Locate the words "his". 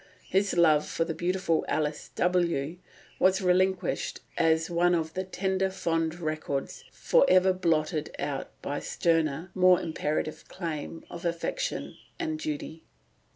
0.29-0.57